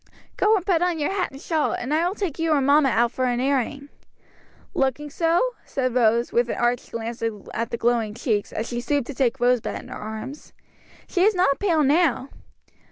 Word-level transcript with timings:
Go 0.35 0.55
and 0.55 0.65
put 0.65 0.81
on 0.81 0.97
your 0.97 1.11
hat 1.11 1.29
and 1.29 1.39
shawl, 1.39 1.73
and 1.73 1.93
I 1.93 2.07
will 2.07 2.15
take 2.15 2.39
you 2.39 2.53
and 2.55 2.65
mamma 2.65 2.89
out 2.89 3.11
for 3.11 3.25
an 3.25 3.39
airing?" 3.39 3.89
"Looking 4.73 5.11
so?" 5.11 5.39
said 5.63 5.93
Rose, 5.93 6.31
with 6.33 6.49
an 6.49 6.55
arch 6.57 6.89
glance 6.89 7.21
at 7.53 7.69
the 7.69 7.77
glowing 7.77 8.15
cheeks, 8.15 8.51
as 8.51 8.67
she 8.67 8.81
stooped 8.81 9.05
to 9.05 9.13
take 9.13 9.39
Rosebud 9.39 9.79
in 9.79 9.89
her 9.89 9.95
arms, 9.95 10.53
"she 11.07 11.21
is 11.21 11.35
not 11.35 11.59
pale 11.59 11.83
now." 11.83 12.29